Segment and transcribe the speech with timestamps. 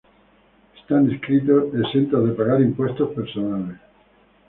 [0.79, 3.77] Están exentos de pagar impuestos personales.